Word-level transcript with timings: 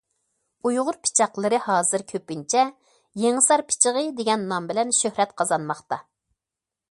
ئۇيغۇر 0.67 0.95
پىچاقلىرى 1.07 1.59
ھازىر 1.65 2.03
كۆپىنچە‹‹ 2.13 2.63
يېڭىسار 3.25 3.65
پىچىقى›› 3.71 4.05
دېگەن 4.21 4.49
نام 4.53 4.71
بىلەن 4.71 4.95
شۆھرەت 5.03 5.35
قازانماقتا. 5.43 6.01